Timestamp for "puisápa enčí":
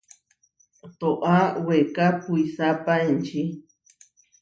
2.23-3.41